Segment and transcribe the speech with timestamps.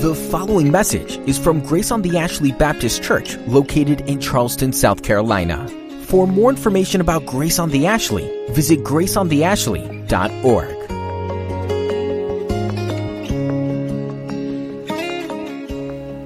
[0.00, 5.04] The following message is from Grace on the Ashley Baptist Church, located in Charleston, South
[5.04, 5.68] Carolina.
[6.06, 10.68] For more information about Grace on the Ashley, visit graceontheashley.org.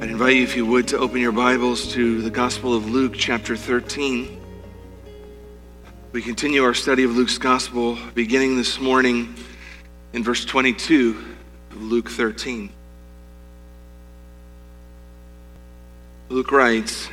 [0.02, 3.12] I'd invite you, if you would, to open your Bibles to the Gospel of Luke,
[3.14, 4.40] chapter 13.
[6.12, 9.34] We continue our study of Luke's Gospel, beginning this morning
[10.14, 11.22] in verse 22
[11.72, 12.70] of Luke 13.
[16.28, 17.10] Luke writes,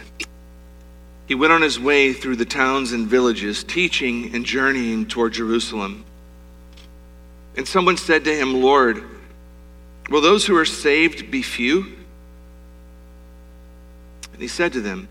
[1.28, 6.06] He went on his way through the towns and villages, teaching and journeying toward Jerusalem.
[7.58, 9.04] And someone said to him, Lord,
[10.12, 11.88] will those who are saved be few?
[14.32, 15.08] And he said to them,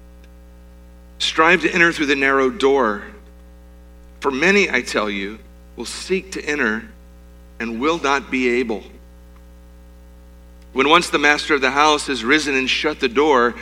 [1.18, 3.02] Strive to enter through the narrow door.
[4.20, 5.40] For many, I tell you,
[5.76, 6.84] will seek to enter
[7.60, 8.82] and will not be able.
[10.72, 13.54] When once the master of the house has risen and shut the door,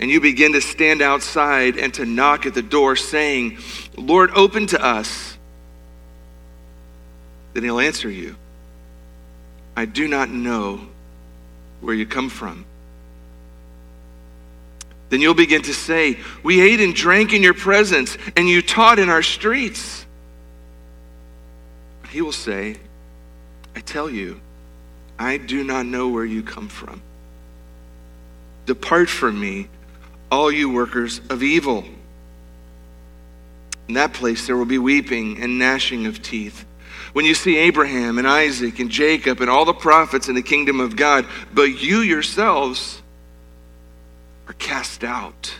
[0.00, 3.58] and you begin to stand outside and to knock at the door, saying,
[3.96, 5.36] Lord, open to us,
[7.54, 8.36] then he'll answer you,
[9.76, 10.80] I do not know
[11.80, 12.64] where you come from.
[15.10, 18.98] Then you'll begin to say, We ate and drank in your presence, and you taught
[18.98, 20.04] in our streets.
[22.10, 22.76] He will say,
[23.78, 24.40] I tell you,
[25.20, 27.00] I do not know where you come from.
[28.66, 29.68] Depart from me
[30.32, 31.84] all you workers of evil.
[33.86, 36.64] In that place there will be weeping and gnashing of teeth.
[37.12, 40.80] When you see Abraham and Isaac and Jacob and all the prophets in the kingdom
[40.80, 43.00] of God, but you yourselves
[44.48, 45.54] are cast out.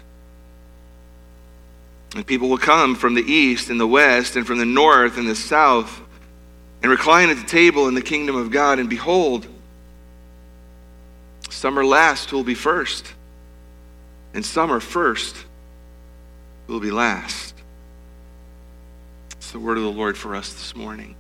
[2.17, 5.29] And people will come from the east and the west and from the north and
[5.29, 6.03] the south
[6.83, 8.79] and recline at the table in the kingdom of God.
[8.79, 9.47] And behold,
[11.51, 13.13] some are last who will be first
[14.35, 15.37] and some are first,
[16.67, 17.55] who will be last.
[19.33, 21.15] It's the word of the Lord for us this morning.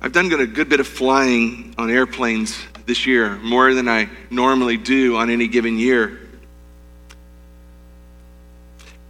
[0.00, 4.76] I've done a good bit of flying on airplanes this year, more than I normally
[4.76, 6.25] do on any given year.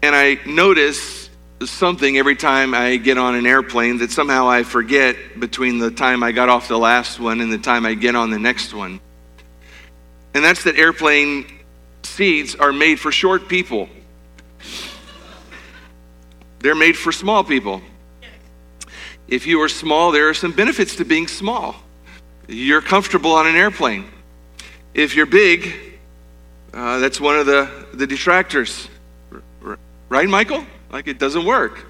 [0.06, 1.28] And I notice
[1.64, 6.22] something every time I get on an airplane that somehow I forget between the time
[6.22, 9.00] I got off the last one and the time I get on the next one.
[10.32, 11.58] And that's that airplane
[12.04, 13.88] seats are made for short people.
[16.60, 17.82] They're made for small people.
[19.26, 21.74] If you are small, there are some benefits to being small.
[22.46, 24.08] You're comfortable on an airplane.
[24.94, 25.98] If you're big,
[26.72, 28.86] uh, that's one of the, the detractors.
[30.08, 30.64] Right, Michael?
[30.90, 31.84] Like it doesn't work.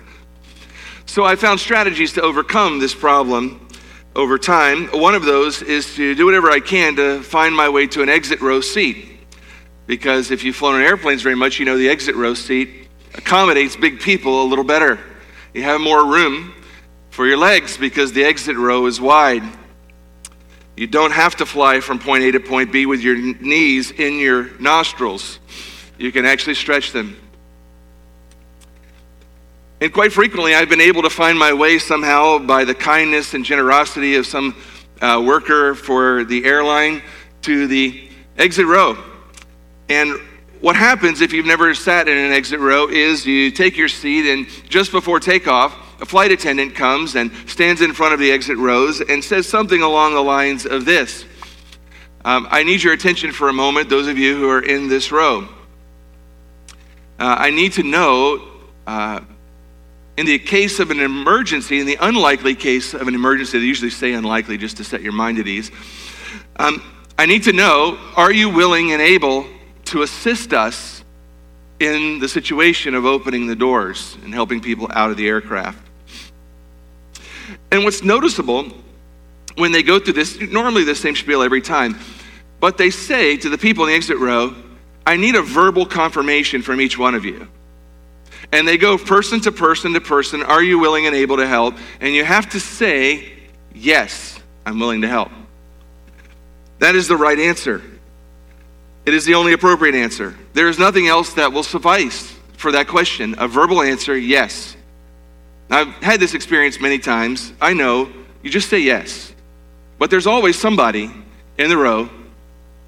[1.04, 3.68] So I found strategies to overcome this problem
[4.14, 4.86] over time.
[4.86, 8.08] One of those is to do whatever I can to find my way to an
[8.08, 9.20] exit row seat.
[9.86, 13.76] Because if you've flown on airplanes very much, you know the exit row seat accommodates
[13.76, 14.98] big people a little better.
[15.54, 16.54] You have more room
[17.10, 19.42] for your legs because the exit row is wide.
[20.76, 24.18] You don't have to fly from point A to point B with your knees in
[24.18, 25.38] your nostrils.
[25.98, 27.16] You can actually stretch them.
[29.86, 33.44] And quite frequently, I've been able to find my way somehow by the kindness and
[33.44, 34.56] generosity of some
[35.00, 37.02] uh, worker for the airline
[37.42, 38.98] to the exit row.
[39.88, 40.18] And
[40.60, 44.28] what happens if you've never sat in an exit row is you take your seat,
[44.28, 48.56] and just before takeoff, a flight attendant comes and stands in front of the exit
[48.56, 51.24] rows and says something along the lines of this
[52.24, 55.12] um, I need your attention for a moment, those of you who are in this
[55.12, 55.42] row.
[57.20, 58.48] Uh, I need to know.
[58.84, 59.20] Uh,
[60.16, 63.90] in the case of an emergency, in the unlikely case of an emergency, they usually
[63.90, 65.70] say unlikely just to set your mind at ease.
[66.56, 66.82] Um,
[67.18, 69.46] I need to know are you willing and able
[69.86, 71.04] to assist us
[71.80, 75.78] in the situation of opening the doors and helping people out of the aircraft?
[77.70, 78.72] And what's noticeable
[79.56, 81.98] when they go through this, normally the same spiel every time,
[82.60, 84.54] but they say to the people in the exit row,
[85.06, 87.48] I need a verbal confirmation from each one of you.
[88.52, 91.76] And they go person to person to person Are you willing and able to help?
[92.00, 93.32] And you have to say,
[93.74, 95.30] Yes, I'm willing to help.
[96.78, 97.82] That is the right answer.
[99.04, 100.34] It is the only appropriate answer.
[100.52, 103.36] There is nothing else that will suffice for that question.
[103.38, 104.76] A verbal answer, yes.
[105.70, 107.52] I've had this experience many times.
[107.60, 108.10] I know
[108.42, 109.32] you just say yes.
[109.98, 111.10] But there's always somebody
[111.58, 112.08] in the row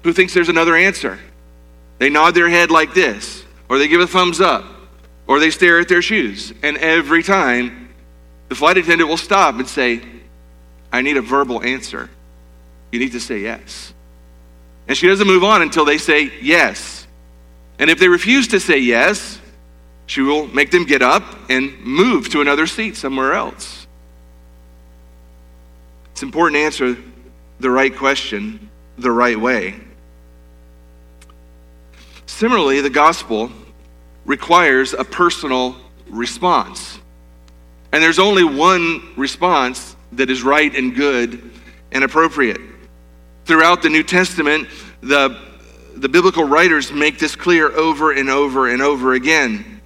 [0.03, 1.19] who thinks there's another answer.
[1.97, 4.65] They nod their head like this, or they give a thumbs up,
[5.29, 6.51] or they stare at their shoes.
[6.63, 7.89] And every time,
[8.49, 10.01] the flight attendant will stop and say,
[10.91, 12.09] I need a verbal answer.
[12.91, 13.93] You need to say yes.
[14.87, 17.05] And she doesn't move on until they say yes.
[17.77, 19.39] And if they refuse to say yes,
[20.07, 23.85] she will make them get up and move to another seat somewhere else.
[26.13, 26.97] It's important to answer
[27.59, 29.75] the right question the right way.
[32.25, 33.51] Similarly, the gospel
[34.29, 35.75] requires a personal
[36.07, 36.99] response.
[37.91, 41.49] And there's only one response that is right and good
[41.91, 42.61] and appropriate.
[43.45, 44.67] Throughout the New Testament,
[45.01, 45.35] the,
[45.95, 49.81] the biblical writers make this clear over and over and over again.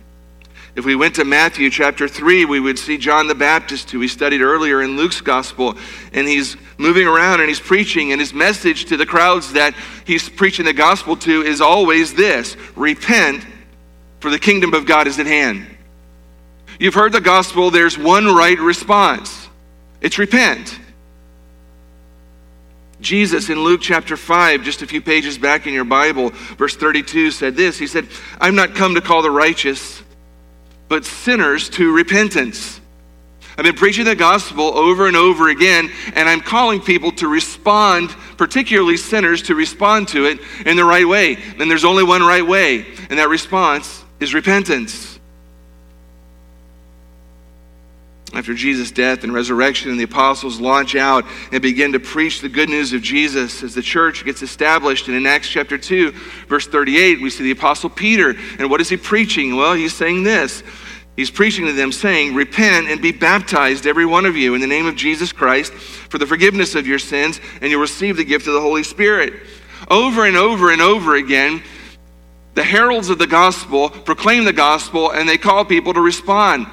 [0.76, 4.10] If we went to Matthew chapter 3, we would see John the Baptist, who we
[4.10, 5.78] studied earlier in Luke's gospel,
[6.12, 9.74] and he's moving around and he's preaching, and his message to the crowds that
[10.04, 13.46] he's preaching the gospel to is always this repent,
[14.24, 15.68] for the kingdom of God is at hand.
[16.80, 19.50] You've heard the gospel, there's one right response
[20.00, 20.80] it's repent.
[23.02, 27.32] Jesus in Luke chapter 5, just a few pages back in your Bible, verse 32
[27.32, 28.08] said this He said,
[28.40, 30.02] I'm not come to call the righteous,
[30.88, 32.80] but sinners to repentance.
[33.58, 38.12] I've been preaching the gospel over and over again, and I'm calling people to respond,
[38.38, 41.38] particularly sinners, to respond to it in the right way.
[41.60, 45.14] And there's only one right way, and that response is repentance.
[48.34, 52.50] after Jesus' death and resurrection, and the apostles launch out and begin to preach the
[52.50, 55.08] good news of Jesus as the church gets established.
[55.08, 56.12] And in Acts chapter 2,
[56.48, 58.36] verse 38, we see the apostle Peter.
[58.58, 59.56] And what is he preaching?
[59.56, 60.64] Well, he's saying this.
[61.16, 64.68] He's preaching to them, saying, Repent and be baptized, every one of you, in the
[64.68, 68.48] name of Jesus Christ, for the forgiveness of your sins, and you'll receive the gift
[68.48, 69.34] of the Holy Spirit.
[69.92, 71.62] Over and over and over again,
[72.54, 76.68] the heralds of the gospel proclaim the gospel, and they call people to respond.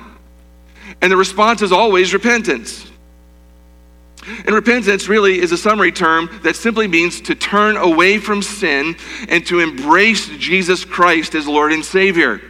[1.01, 2.87] And the response is always repentance.
[4.27, 8.97] And repentance really is a summary term that simply means to turn away from sin
[9.29, 12.41] and to embrace Jesus Christ as Lord and Savior.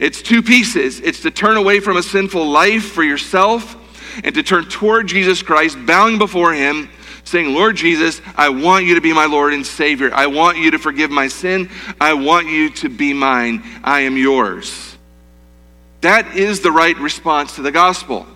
[0.00, 3.76] It's two pieces it's to turn away from a sinful life for yourself
[4.24, 6.88] and to turn toward Jesus Christ, bowing before Him,
[7.24, 10.14] saying, Lord Jesus, I want you to be my Lord and Savior.
[10.14, 11.70] I want you to forgive my sin.
[12.00, 13.62] I want you to be mine.
[13.82, 14.96] I am yours.
[16.02, 18.26] That is the right response to the gospel.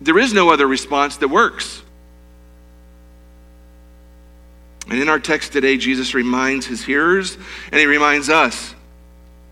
[0.00, 1.82] There is no other response that works.
[4.88, 7.38] And in our text today, Jesus reminds his hearers
[7.72, 8.74] and he reminds us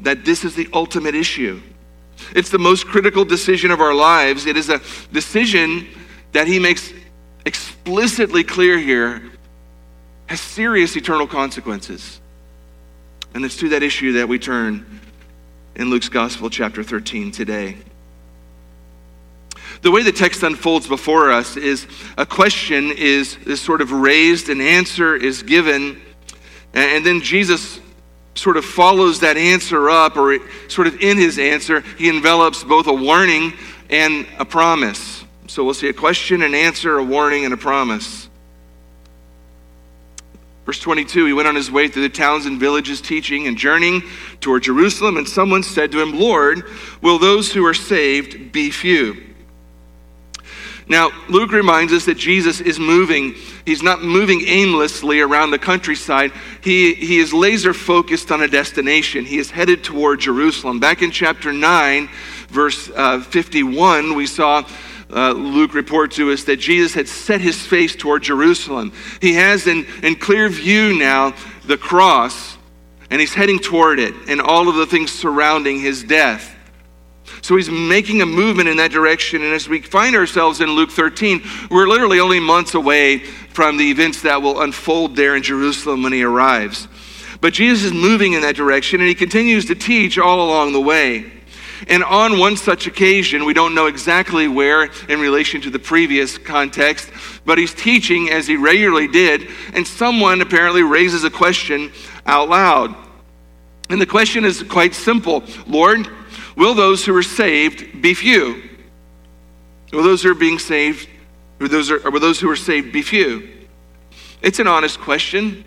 [0.00, 1.62] that this is the ultimate issue.
[2.34, 4.46] It's the most critical decision of our lives.
[4.46, 4.80] It is a
[5.12, 5.86] decision
[6.32, 6.92] that he makes
[7.44, 9.22] explicitly clear here
[10.26, 12.20] has serious eternal consequences.
[13.34, 15.00] And it's to that issue that we turn
[15.74, 17.76] in Luke's Gospel, chapter 13, today.
[19.80, 21.86] The way the text unfolds before us is
[22.16, 26.00] a question is, is sort of raised, an answer is given,
[26.72, 27.80] and then Jesus
[28.34, 30.38] sort of follows that answer up, or
[30.68, 33.52] sort of in his answer, he envelops both a warning
[33.90, 35.11] and a promise.
[35.48, 38.28] So we'll see a question, an answer, a warning, and a promise.
[40.64, 44.02] Verse 22 He went on his way through the towns and villages, teaching and journeying
[44.40, 45.16] toward Jerusalem.
[45.16, 46.64] And someone said to him, Lord,
[47.00, 49.32] will those who are saved be few?
[50.88, 53.34] Now, Luke reminds us that Jesus is moving.
[53.64, 56.32] He's not moving aimlessly around the countryside.
[56.62, 59.24] He, he is laser focused on a destination.
[59.24, 60.80] He is headed toward Jerusalem.
[60.80, 62.08] Back in chapter 9,
[62.48, 64.68] verse uh, 51, we saw
[65.12, 68.92] uh, Luke report to us that Jesus had set his face toward Jerusalem.
[69.20, 71.34] He has in, in clear view now
[71.66, 72.56] the cross,
[73.10, 76.56] and he's heading toward it and all of the things surrounding his death.
[77.42, 79.42] So he's making a movement in that direction.
[79.42, 83.90] And as we find ourselves in Luke 13, we're literally only months away from the
[83.90, 86.88] events that will unfold there in Jerusalem when he arrives.
[87.40, 90.80] But Jesus is moving in that direction, and he continues to teach all along the
[90.80, 91.32] way.
[91.88, 96.38] And on one such occasion, we don't know exactly where in relation to the previous
[96.38, 97.10] context,
[97.44, 101.92] but he's teaching as he regularly did, and someone apparently raises a question
[102.26, 102.94] out loud.
[103.90, 106.08] And the question is quite simple Lord,
[106.56, 108.62] will those who are saved be few?
[109.92, 111.08] Will those who are being saved,
[111.60, 113.48] or those, are, or will those who are saved be few?
[114.40, 115.64] It's an honest question.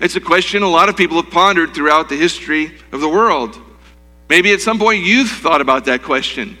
[0.00, 3.58] It's a question a lot of people have pondered throughout the history of the world.
[4.28, 6.58] Maybe at some point you've thought about that question.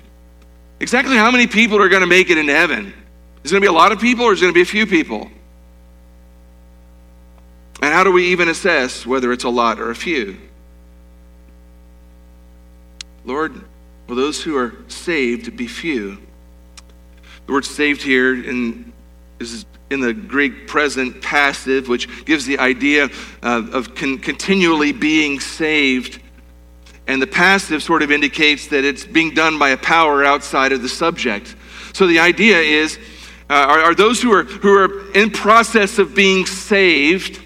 [0.78, 2.92] Exactly how many people are going to make it into heaven?
[3.42, 4.62] Is it going to be a lot of people or is it going to be
[4.62, 5.30] a few people?
[7.82, 10.38] And how do we even assess whether it's a lot or a few?
[13.24, 13.60] Lord,
[14.06, 16.18] will those who are saved be few?
[17.46, 18.92] The word saved here in,
[19.38, 23.08] is in the Greek present passive, which gives the idea
[23.42, 26.20] uh, of con- continually being saved.
[27.06, 30.82] And the passive sort of indicates that it's being done by a power outside of
[30.82, 31.54] the subject.
[31.92, 32.98] So the idea is
[33.48, 37.40] uh, are, are those who are, who are in process of being saved,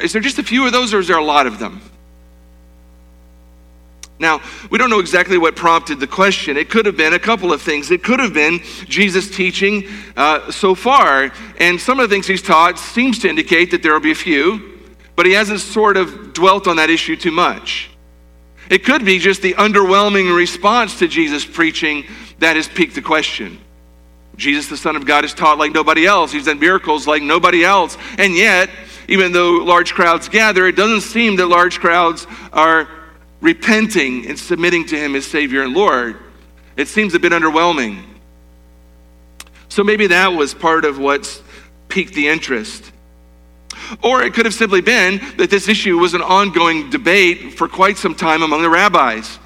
[0.00, 1.80] is there just a few of those or is there a lot of them?
[4.18, 6.56] Now, we don't know exactly what prompted the question.
[6.56, 7.90] It could have been a couple of things.
[7.90, 12.40] It could have been Jesus' teaching uh, so far, and some of the things he's
[12.40, 14.80] taught seems to indicate that there will be a few,
[15.16, 17.90] but he hasn't sort of dwelt on that issue too much.
[18.70, 22.04] It could be just the underwhelming response to Jesus' preaching
[22.38, 23.58] that has piqued the question.
[24.36, 26.32] Jesus, the Son of God, is taught like nobody else.
[26.32, 27.96] He's done miracles like nobody else.
[28.18, 28.68] And yet,
[29.08, 32.88] even though large crowds gather, it doesn't seem that large crowds are
[33.40, 36.18] repenting and submitting to Him as Savior and Lord.
[36.76, 38.02] It seems a bit underwhelming.
[39.68, 41.42] So maybe that was part of what's
[41.88, 42.92] piqued the interest.
[44.02, 47.96] Or it could have simply been that this issue was an ongoing debate for quite
[47.96, 49.38] some time among the rabbis.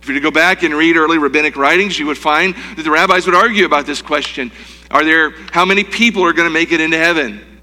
[0.00, 2.82] If you were to go back and read early rabbinic writings, you would find that
[2.82, 4.52] the rabbis would argue about this question.
[4.90, 7.60] Are there, how many people are going to make it into heaven?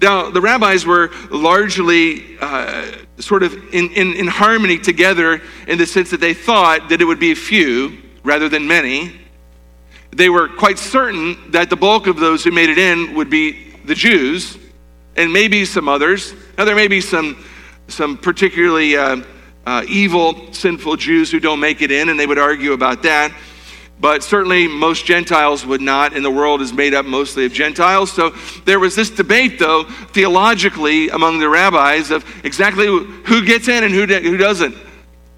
[0.00, 5.86] Now, the rabbis were largely uh, sort of in, in, in harmony together in the
[5.86, 9.20] sense that they thought that it would be a few rather than many.
[10.10, 13.72] They were quite certain that the bulk of those who made it in would be
[13.84, 14.58] the Jews
[15.16, 16.34] and maybe some others.
[16.58, 17.44] Now, there may be some,
[17.88, 19.22] some particularly uh,
[19.66, 23.32] uh, evil, sinful Jews who don't make it in, and they would argue about that.
[24.00, 28.12] But certainly, most Gentiles would not, and the world is made up mostly of Gentiles.
[28.12, 28.30] So
[28.64, 33.94] there was this debate, though, theologically among the rabbis of exactly who gets in and
[33.94, 34.76] who, who doesn't.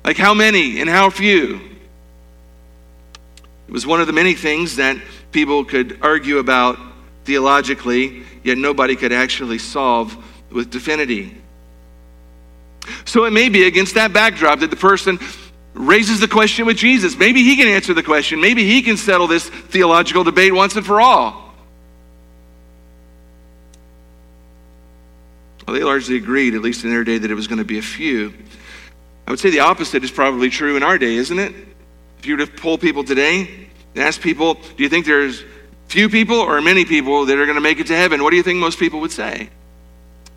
[0.04, 1.61] Like how many and how few.
[3.68, 4.97] It was one of the many things that
[5.33, 6.78] people could argue about
[7.26, 10.16] theologically, yet nobody could actually solve
[10.50, 11.37] with divinity.
[13.04, 15.18] So it may be against that backdrop that the person
[15.75, 17.16] raises the question with Jesus.
[17.16, 18.40] Maybe he can answer the question.
[18.40, 21.52] Maybe he can settle this theological debate once and for all.
[25.66, 27.78] Well, they largely agreed, at least in their day, that it was going to be
[27.78, 28.33] a few.
[29.26, 31.52] I would say the opposite is probably true in our day, isn't it?
[32.21, 35.42] If you were to poll people today and ask people, do you think there's
[35.88, 38.23] few people or many people that are going to make it to heaven?
[38.23, 39.49] What do you think most people would say?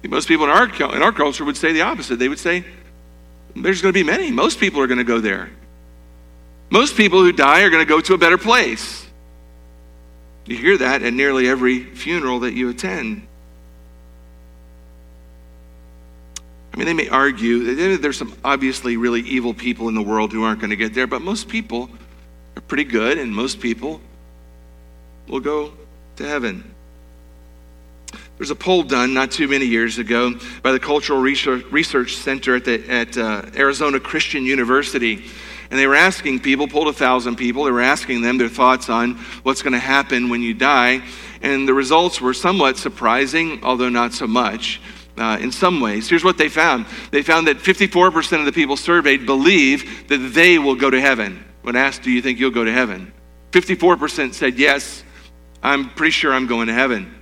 [0.08, 0.66] Most people in our,
[0.96, 2.18] in our culture would say the opposite.
[2.20, 2.64] They would say,
[3.56, 4.32] there's going to be many.
[4.32, 5.50] Most people are going to go there.
[6.70, 9.06] Most people who die are going to go to a better place.
[10.46, 13.28] You hear that at nearly every funeral that you attend.
[16.74, 20.32] I mean, they may argue that there's some obviously really evil people in the world
[20.32, 21.90] who aren't going to get there, but most people
[22.56, 24.00] are pretty good, and most people
[25.30, 25.72] will go
[26.18, 26.76] to heaven.
[28.38, 30.34] There's a poll done not too many years ago
[30.64, 35.26] by the Cultural Research Center at, the, at uh, Arizona Christian University.
[35.70, 38.90] And they were asking people, polled a thousand people, they were asking them their thoughts
[38.90, 41.04] on what's going to happen when you die.
[41.42, 44.82] And the results were somewhat surprising, although not so much.
[45.18, 46.08] Uh, in some ways.
[46.08, 50.58] Here's what they found they found that 54% of the people surveyed believe that they
[50.58, 51.44] will go to heaven.
[51.62, 53.12] When asked, Do you think you'll go to heaven?
[53.52, 55.04] 54% said, Yes,
[55.62, 57.14] I'm pretty sure I'm going to heaven.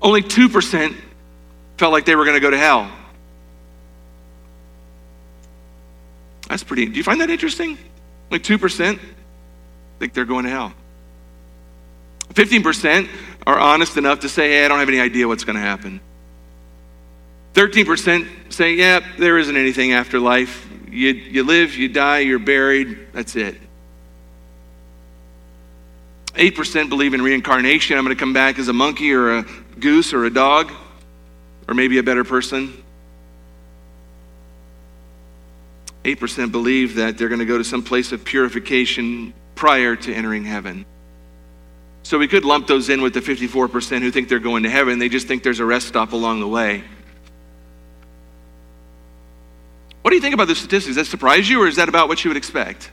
[0.00, 0.96] Only 2%
[1.76, 2.90] felt like they were going to go to hell.
[6.48, 7.78] That's pretty, do you find that interesting?
[8.30, 8.98] Like 2%
[10.02, 10.72] think they're going to hell.
[12.34, 13.08] 15%
[13.46, 16.00] are honest enough to say, hey, I don't have any idea what's going to happen.
[17.54, 20.68] 13% say, yeah, there isn't anything after life.
[20.90, 23.54] You, you live, you die, you're buried, that's it.
[26.34, 27.98] 8% believe in reincarnation.
[27.98, 29.46] I'm going to come back as a monkey or a
[29.78, 30.72] goose or a dog,
[31.68, 32.82] or maybe a better person.
[36.04, 40.44] 8% believe that they're going to go to some place of purification prior to entering
[40.44, 40.84] heaven.
[42.02, 44.98] So we could lump those in with the 54% who think they're going to heaven.
[44.98, 46.82] They just think there's a rest stop along the way.
[50.00, 50.96] What do you think about the statistics?
[50.96, 52.90] Does that surprise you, or is that about what you would expect?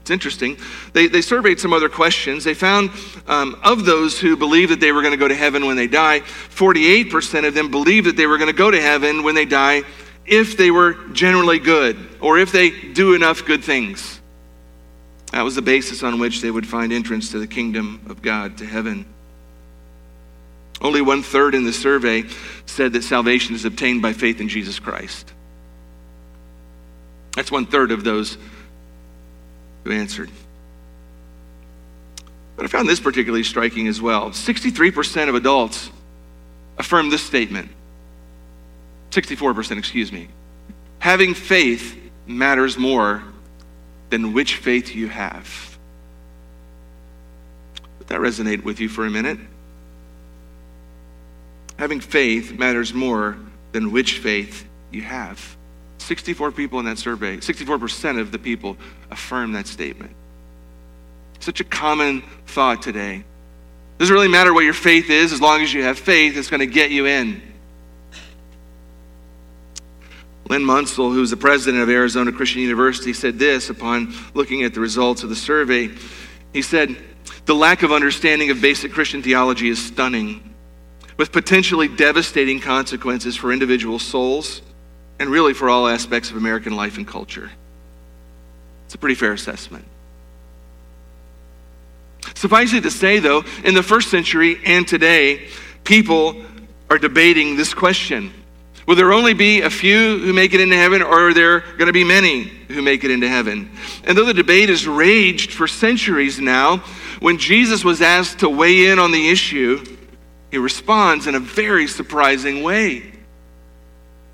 [0.00, 0.56] It's interesting.
[0.92, 2.44] They, they surveyed some other questions.
[2.44, 2.90] They found
[3.26, 5.86] um, of those who believed that they were going to go to heaven when they
[5.86, 9.44] die, 48% of them believed that they were going to go to heaven when they
[9.44, 9.82] die
[10.26, 14.20] if they were generally good or if they do enough good things.
[15.32, 18.58] That was the basis on which they would find entrance to the kingdom of God,
[18.58, 19.04] to heaven.
[20.80, 22.24] Only one third in the survey
[22.64, 25.32] said that salvation is obtained by faith in Jesus Christ.
[27.36, 28.38] That's one third of those
[29.84, 30.30] who answered.
[32.56, 34.30] But I found this particularly striking as well.
[34.30, 35.90] 63% of adults
[36.78, 37.70] affirm this statement.
[39.10, 40.28] 64%, excuse me.
[40.98, 43.22] Having faith matters more
[44.10, 45.78] than which faith you have.
[47.98, 49.38] Let that resonate with you for a minute.
[51.78, 53.38] Having faith matters more
[53.72, 55.56] than which faith you have.
[56.00, 58.76] 64 people in that survey, 64% of the people
[59.10, 60.14] affirm that statement.
[61.38, 63.24] Such a common thought today.
[63.98, 66.60] Doesn't really matter what your faith is, as long as you have faith, it's going
[66.60, 67.42] to get you in.
[70.48, 74.80] Len Munsil, who's the president of Arizona Christian University, said this upon looking at the
[74.80, 75.90] results of the survey.
[76.52, 76.96] He said,
[77.44, 80.54] The lack of understanding of basic Christian theology is stunning,
[81.16, 84.62] with potentially devastating consequences for individual souls
[85.20, 87.50] and really for all aspects of American life and culture.
[88.86, 89.84] It's a pretty fair assessment.
[92.34, 95.48] Suffice it to say, though, in the first century and today,
[95.84, 96.42] people
[96.88, 98.32] are debating this question
[98.86, 101.86] Will there only be a few who make it into heaven, or are there going
[101.86, 103.70] to be many who make it into heaven?
[104.02, 106.78] And though the debate has raged for centuries now,
[107.20, 109.84] when Jesus was asked to weigh in on the issue,
[110.50, 113.12] he responds in a very surprising way.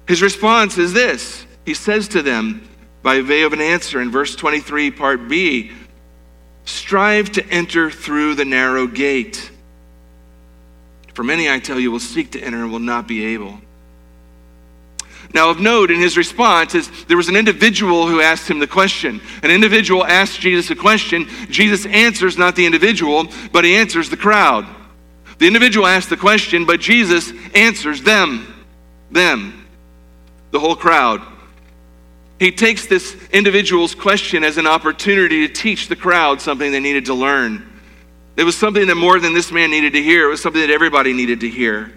[0.07, 2.69] His response is this He says to them,
[3.03, 5.71] by way of an answer in verse 23, part B,
[6.65, 9.51] strive to enter through the narrow gate.
[11.15, 13.61] For many, I tell you, will seek to enter and will not be able.
[15.33, 18.67] Now, of note in his response is there was an individual who asked him the
[18.67, 19.21] question.
[19.43, 21.29] An individual asked Jesus a question.
[21.51, 24.67] Jesus answers not the individual, but he answers the crowd.
[25.39, 28.65] The individual asked the question, but Jesus answers them.
[29.11, 29.66] Them.
[30.50, 31.23] The whole crowd.
[32.38, 37.07] He takes this individual's question as an opportunity to teach the crowd something they needed
[37.07, 37.73] to learn.
[38.37, 40.71] It was something that more than this man needed to hear, it was something that
[40.71, 41.93] everybody needed to hear.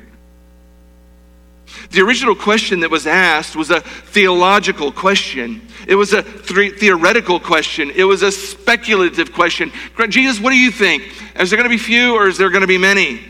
[1.92, 5.62] The original question that was asked was a theological question.
[5.88, 7.92] It was a theoretical question.
[7.94, 9.72] It was a speculative question.
[10.10, 11.04] Jesus, what do you think?
[11.40, 13.22] Is there going to be few or is there going to be many?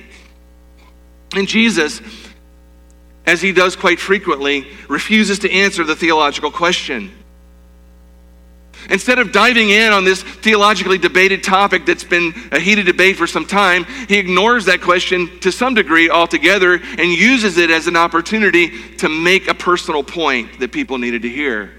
[1.35, 2.01] And Jesus,
[3.25, 7.11] as he does quite frequently, refuses to answer the theological question.
[8.89, 13.27] Instead of diving in on this theologically debated topic that's been a heated debate for
[13.27, 17.95] some time, he ignores that question to some degree altogether and uses it as an
[17.95, 21.73] opportunity to make a personal point that people needed to hear.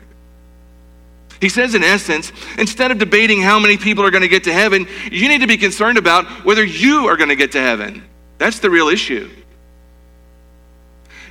[1.41, 4.53] He says, in essence, instead of debating how many people are going to get to
[4.53, 8.05] heaven, you need to be concerned about whether you are going to get to heaven.
[8.37, 9.31] That's the real issue.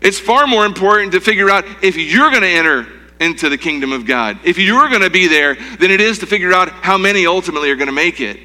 [0.02, 2.88] It's far more important to figure out if you're going to enter
[3.20, 4.40] into the kingdom of God.
[4.44, 7.70] If you're going to be there, then it is to figure out how many ultimately
[7.70, 8.40] are going to make it.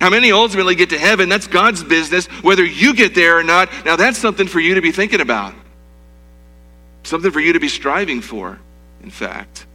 [0.00, 2.26] How many ultimately get to heaven, that's God's business.
[2.42, 5.54] Whether you get there or not, now that's something for you to be thinking about.
[7.04, 8.58] Something for you to be striving for,
[9.02, 9.66] in fact.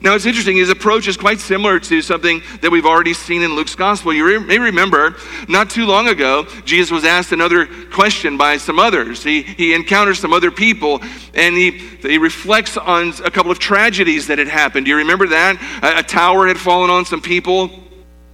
[0.00, 3.54] Now, it's interesting, his approach is quite similar to something that we've already seen in
[3.54, 4.12] Luke's gospel.
[4.12, 5.16] You may remember,
[5.48, 9.22] not too long ago, Jesus was asked another question by some others.
[9.22, 11.00] He, he encounters some other people
[11.34, 14.86] and he, he reflects on a couple of tragedies that had happened.
[14.86, 15.56] Do you remember that?
[15.82, 17.81] A, a tower had fallen on some people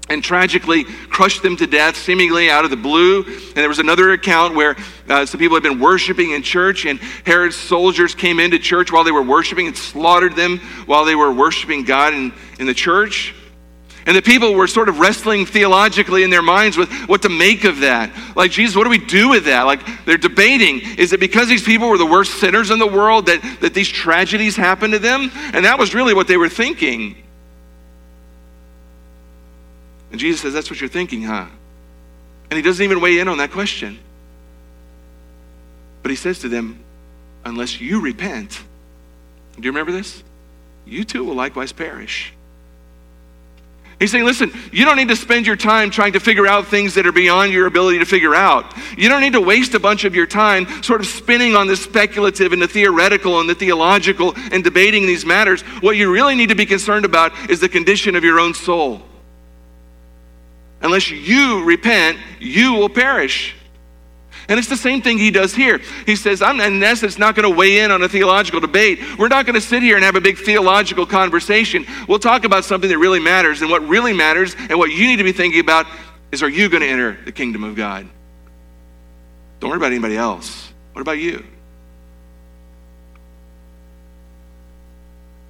[0.09, 3.23] and tragically crushed them to death, seemingly out of the blue.
[3.25, 4.77] And there was another account where
[5.09, 9.05] uh, some people had been worshiping in church, and Herod's soldiers came into church while
[9.05, 13.35] they were worshiping and slaughtered them while they were worshiping God in, in the church.
[14.09, 17.64] And the people were sort of wrestling theologically in their minds with what to make
[17.64, 18.11] of that.
[18.35, 19.64] Like, Jesus, what do we do with that?
[19.64, 23.27] Like, they're debating is it because these people were the worst sinners in the world
[23.27, 25.31] that, that these tragedies happened to them?
[25.53, 27.16] And that was really what they were thinking.
[30.11, 31.47] And Jesus says, That's what you're thinking, huh?
[32.51, 33.99] And he doesn't even weigh in on that question.
[36.03, 36.83] But he says to them,
[37.44, 38.62] Unless you repent,
[39.57, 40.23] do you remember this?
[40.87, 42.33] You too will likewise perish.
[43.99, 46.94] He's saying, listen, you don't need to spend your time trying to figure out things
[46.94, 48.73] that are beyond your ability to figure out.
[48.97, 51.75] You don't need to waste a bunch of your time sort of spinning on the
[51.75, 55.62] speculative and the theoretical and the theological and debating these matters.
[55.81, 59.03] What you really need to be concerned about is the condition of your own soul.
[60.80, 63.54] Unless you repent, you will perish.
[64.48, 65.80] And it's the same thing he does here.
[66.06, 69.00] He says, I'm in essence it's not going to weigh in on a theological debate.
[69.18, 71.84] We're not going to sit here and have a big theological conversation.
[72.08, 73.60] We'll talk about something that really matters.
[73.60, 75.86] And what really matters and what you need to be thinking about
[76.32, 78.08] is are you going to enter the kingdom of God?
[79.60, 80.72] Don't worry about anybody else.
[80.92, 81.44] What about you?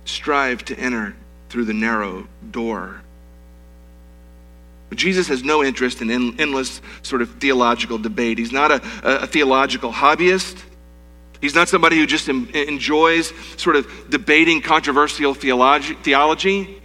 [0.09, 1.15] strive to enter
[1.49, 3.03] through the narrow door.
[4.95, 8.39] Jesus has no interest in endless sort of theological debate.
[8.39, 8.81] He's not a,
[9.23, 10.63] a theological hobbyist.
[11.41, 16.79] He's not somebody who just enjoys sort of debating controversial theology.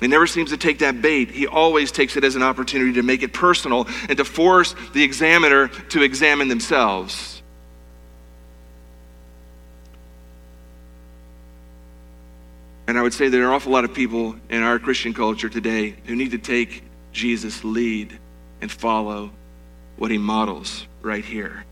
[0.00, 1.30] He never seems to take that bait.
[1.30, 5.04] He always takes it as an opportunity to make it personal and to force the
[5.04, 7.41] examiner to examine themselves.
[12.92, 15.48] And I would say there are an awful lot of people in our Christian culture
[15.48, 18.18] today who need to take Jesus' lead
[18.60, 19.30] and follow
[19.96, 21.64] what he models right here.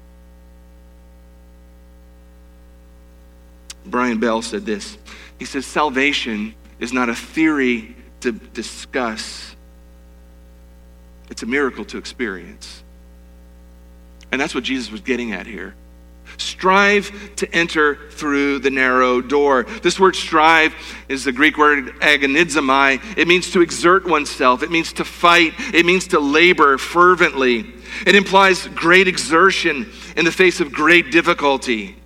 [3.85, 4.97] Brian Bell said this.
[5.39, 9.55] He says, Salvation is not a theory to discuss,
[11.29, 12.83] it's a miracle to experience.
[14.33, 15.75] And that's what Jesus was getting at here.
[16.41, 19.65] Strive to enter through the narrow door.
[19.83, 20.75] This word strive
[21.09, 23.19] is the Greek word agonizomai.
[23.19, 27.75] It means to exert oneself, it means to fight, it means to labor fervently.
[28.07, 31.97] It implies great exertion in the face of great difficulty.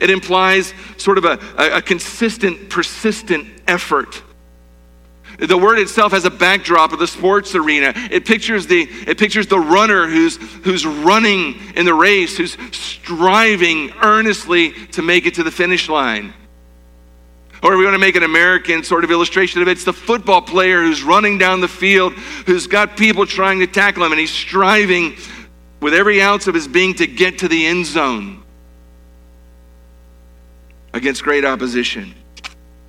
[0.00, 4.22] It implies sort of a, a, a consistent, persistent effort.
[5.38, 7.92] The word itself has a backdrop of the sports arena.
[8.10, 13.92] It pictures the, it pictures the runner who's, who's running in the race, who's striving
[14.02, 16.32] earnestly to make it to the finish line.
[17.62, 19.72] Or we want to make an American sort of illustration of it.
[19.72, 22.14] It's the football player who's running down the field,
[22.46, 25.16] who's got people trying to tackle him, and he's striving
[25.80, 28.42] with every ounce of his being to get to the end zone
[30.94, 32.14] against great opposition.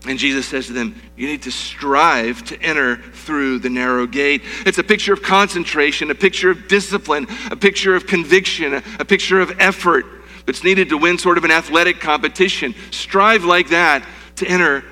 [0.08, 4.42] And Jesus says to them, You need to strive to enter through the narrow gate.
[4.66, 9.42] It's a picture of concentration, a picture of discipline, a picture of conviction, a, picture
[9.42, 10.06] of effort
[10.46, 12.74] that's needed to win sort of an athletic competition.
[12.92, 14.06] Strive like that
[14.38, 14.86] to enter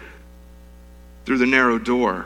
[1.23, 2.25] through the narrow door.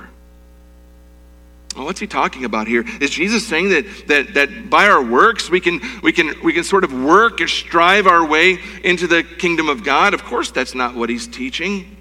[1.76, 2.84] Well, what's he talking about here?
[3.00, 6.64] Is Jesus saying that, that, that by our works we can, we, can, we can
[6.64, 10.16] sort of work or strive our way into the kingdom of God?
[10.16, 11.98] Of course, that's not what he's teaching.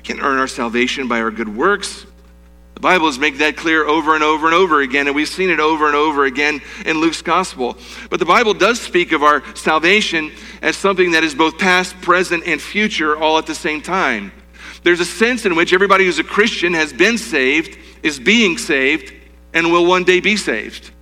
[0.00, 2.06] We can't earn our salvation by our good works.
[2.72, 5.50] The Bible is making that clear over and over and over again, and we've seen
[5.50, 7.76] it over and over again in Luke's gospel.
[8.08, 10.32] But the Bible does speak of our salvation
[10.62, 14.32] as something that is both past, present, and future all at the same time.
[14.84, 19.12] There's a sense in which everybody who's a Christian has been saved, is being saved,
[19.52, 20.92] and will one day be saved.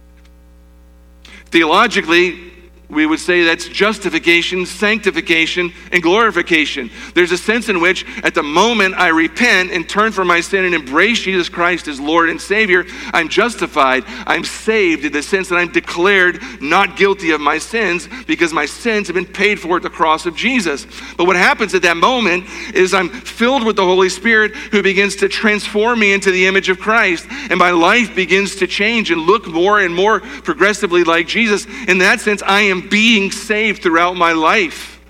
[1.53, 2.53] Theologically,
[2.91, 6.91] we would say that's justification, sanctification, and glorification.
[7.15, 10.65] There's a sense in which, at the moment I repent and turn from my sin
[10.65, 14.05] and embrace Jesus Christ as Lord and Savior, I'm justified.
[14.27, 18.65] I'm saved in the sense that I'm declared not guilty of my sins because my
[18.65, 20.87] sins have been paid for at the cross of Jesus.
[21.19, 25.15] But what happens at that moment is I'm filled with the Holy Spirit who begins
[25.17, 29.21] to transform me into the image of Christ, and my life begins to change and
[29.23, 31.67] look more and more progressively like Jesus.
[31.87, 35.01] In that sense, I am am being saved throughout my life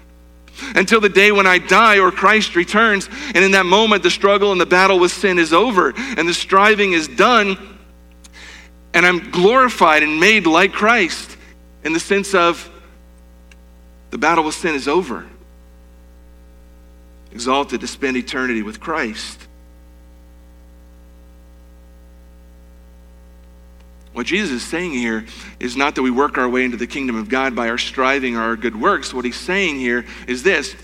[0.74, 3.08] until the day when I die or Christ returns.
[3.34, 6.34] And in that moment, the struggle and the battle with sin is over and the
[6.34, 7.78] striving is done.
[8.94, 11.36] And I'm glorified and made like Christ
[11.84, 12.70] in the sense of
[14.10, 15.26] the battle with sin is over.
[17.32, 19.47] Exalted to spend eternity with Christ.
[24.18, 25.26] What Jesus is saying here
[25.60, 28.36] is not that we work our way into the kingdom of God by our striving
[28.36, 29.14] or our good works.
[29.14, 30.74] What he's saying here is this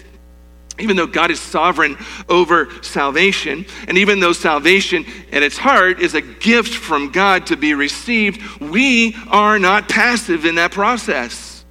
[0.78, 1.96] even though God is sovereign
[2.28, 7.56] over salvation, and even though salvation at its heart is a gift from God to
[7.56, 11.64] be received, we are not passive in that process.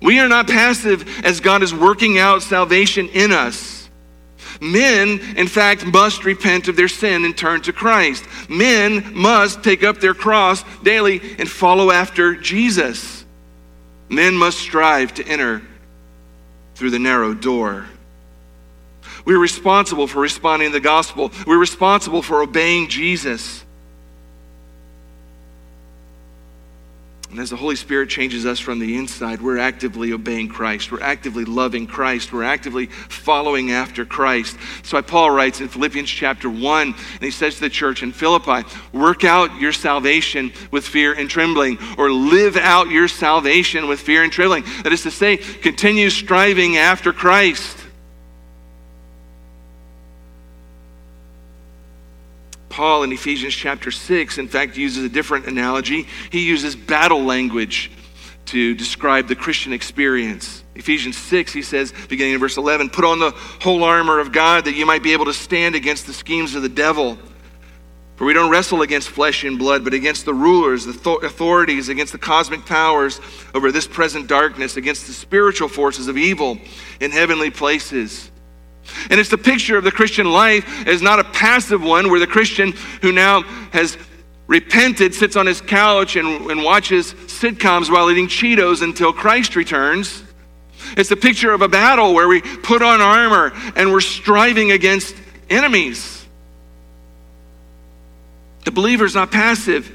[0.00, 3.79] We are not passive as God is working out salvation in us.
[4.60, 8.24] Men, in fact, must repent of their sin and turn to Christ.
[8.48, 13.24] Men must take up their cross daily and follow after Jesus.
[14.08, 15.62] Men must strive to enter
[16.74, 17.86] through the narrow door.
[19.24, 21.30] We're responsible for responding to the gospel.
[21.46, 23.64] We're responsible for obeying Jesus.
[27.30, 30.90] And as the Holy Spirit changes us from the inside, we're actively obeying Christ.
[30.90, 32.32] We're actively loving Christ.
[32.32, 34.56] We're actively following after Christ.
[34.82, 38.68] So Paul writes in Philippians chapter 1, and he says to the church in Philippi,
[38.92, 44.24] work out your salvation with fear and trembling, or live out your salvation with fear
[44.24, 44.64] and trembling.
[44.82, 47.76] That is to say, continue striving after Christ.
[52.70, 56.06] Paul in Ephesians chapter 6, in fact, uses a different analogy.
[56.30, 57.90] He uses battle language
[58.46, 60.64] to describe the Christian experience.
[60.74, 64.64] Ephesians 6, he says, beginning in verse 11, put on the whole armor of God
[64.64, 67.18] that you might be able to stand against the schemes of the devil.
[68.16, 72.12] For we don't wrestle against flesh and blood, but against the rulers, the authorities, against
[72.12, 73.20] the cosmic powers
[73.54, 76.58] over this present darkness, against the spiritual forces of evil
[77.00, 78.30] in heavenly places.
[79.08, 82.26] And it's the picture of the Christian life as not a passive one where the
[82.26, 83.40] Christian who now
[83.72, 83.96] has
[84.46, 90.22] repented sits on his couch and, and watches sitcoms while eating Cheetos until Christ returns.
[90.98, 95.16] It's a picture of a battle where we put on armor and we're striving against
[95.48, 96.26] enemies.
[98.66, 99.90] The believer is not passive.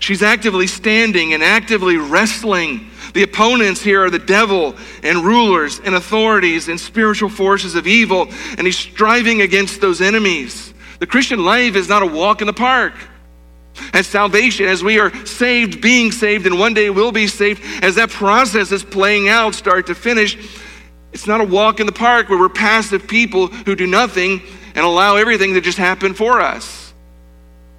[0.00, 2.90] She's actively standing and actively wrestling.
[3.12, 8.28] The opponents here are the devil and rulers and authorities and spiritual forces of evil,
[8.56, 10.72] and he's striving against those enemies.
[10.98, 12.94] The Christian life is not a walk in the park.
[13.92, 17.94] As salvation, as we are saved, being saved, and one day will be saved, as
[17.96, 20.36] that process is playing out, start to finish,
[21.12, 24.42] it's not a walk in the park where we're passive people who do nothing
[24.74, 26.81] and allow everything to just happen for us.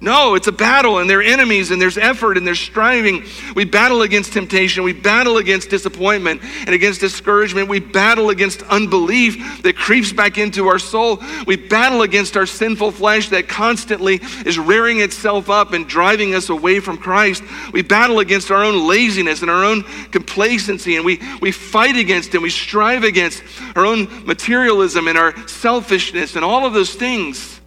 [0.04, 3.24] No, it's a battle, and there are enemies, and there's effort, and there's striving.
[3.56, 4.84] We battle against temptation.
[4.84, 7.70] We battle against disappointment and against discouragement.
[7.70, 11.22] We battle against unbelief that creeps back into our soul.
[11.46, 16.50] We battle against our sinful flesh that constantly is rearing itself up and driving us
[16.50, 17.42] away from Christ.
[17.72, 22.34] We battle against our own laziness and our own complacency, and we, we fight against
[22.34, 23.42] and we strive against
[23.74, 27.62] our own materialism and our selfishness and all of those things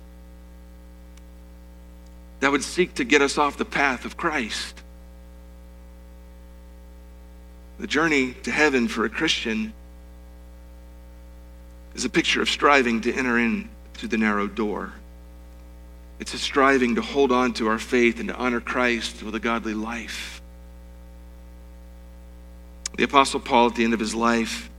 [2.40, 4.82] that would seek to get us off the path of Christ.
[7.80, 9.74] The journey to heaven for a Christian
[11.96, 14.94] is a picture of striving to enter in through the narrow door.
[16.20, 19.40] It's a striving to hold on to our faith and to honor Christ with a
[19.40, 20.42] godly life.
[22.98, 24.72] The Apostle Paul, at the end of his life,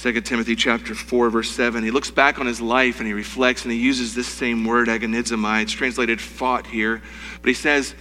[0.00, 1.84] 2 Timothy chapter 4, verse 7.
[1.84, 4.88] He looks back on his life and he reflects and he uses this same word,
[4.88, 5.60] agonizomai.
[5.60, 7.02] It's translated fought here.
[7.42, 7.94] But he says,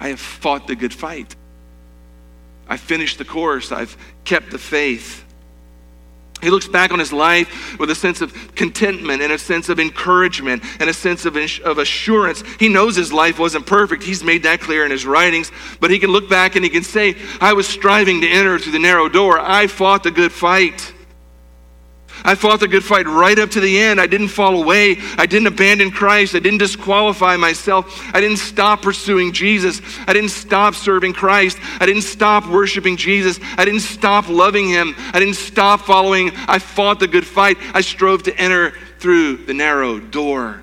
[0.00, 1.36] I have fought the good fight.
[2.68, 3.70] I've finished the course.
[3.70, 5.24] I've kept the faith.
[6.40, 9.78] He looks back on his life with a sense of contentment and a sense of
[9.78, 12.42] encouragement and a sense of, of assurance.
[12.58, 14.02] He knows his life wasn't perfect.
[14.02, 15.52] He's made that clear in his writings.
[15.78, 18.72] But he can look back and he can say, I was striving to enter through
[18.72, 19.38] the narrow door.
[19.38, 20.92] I fought the good fight.
[22.24, 24.00] I fought the good fight right up to the end.
[24.00, 24.98] I didn't fall away.
[25.16, 26.34] I didn't abandon Christ.
[26.34, 28.00] I didn't disqualify myself.
[28.14, 29.80] I didn't stop pursuing Jesus.
[30.06, 31.58] I didn't stop serving Christ.
[31.80, 33.38] I didn't stop worshiping Jesus.
[33.56, 34.94] I didn't stop loving Him.
[35.12, 36.30] I didn't stop following.
[36.48, 37.56] I fought the good fight.
[37.74, 40.62] I strove to enter through the narrow door.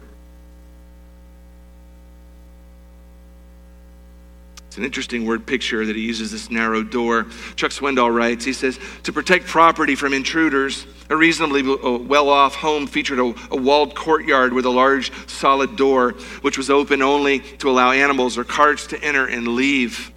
[4.80, 7.28] An interesting word picture that he uses this narrow door.
[7.58, 12.56] Chuck Swindoll writes, he says, to protect property from intruders, a reasonably uh, well off
[12.56, 16.12] home featured a, a, walled courtyard with a large solid door,
[16.42, 20.12] which was open only to allow animals or carts to enter and leave.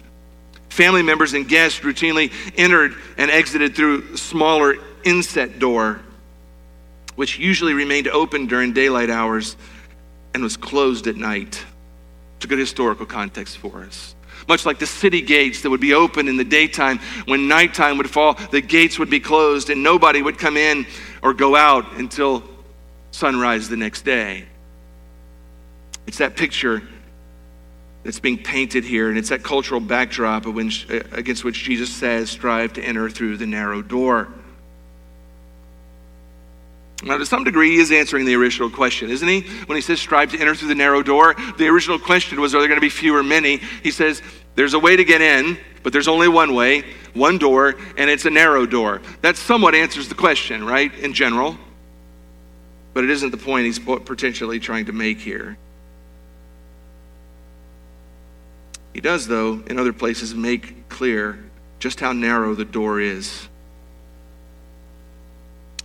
[0.69, 5.99] Family members and guests routinely entered and exited through a smaller inset door,
[7.15, 9.57] which usually remained open during daylight hours
[10.33, 11.65] and was closed at night.
[12.37, 14.12] It's a good historical context for us.
[14.47, 18.09] Much like the city gates that would be open in the daytime, when nighttime would
[18.09, 20.85] fall, the gates would be closed and nobody would come in
[21.21, 22.43] or go out until
[23.11, 24.45] sunrise the next day.
[26.07, 26.81] It's that picture
[28.03, 30.51] that's being painted here, and it's that cultural backdrop uh,
[31.13, 34.33] against which Jesus says, strive to enter through the narrow door.
[37.03, 39.41] Now, to some degree, he is answering the original question, isn't he?
[39.65, 42.59] When he says, strive to enter through the narrow door, the original question was, are
[42.59, 43.57] there going to be few or many?
[43.57, 44.21] He says,
[44.55, 48.25] there's a way to get in, but there's only one way, one door, and it's
[48.25, 49.01] a narrow door.
[49.21, 51.57] That somewhat answers the question, right, in general.
[52.93, 55.57] But it isn't the point he's potentially trying to make here.
[58.93, 61.43] He does, though, in other places, make clear
[61.79, 63.49] just how narrow the door is.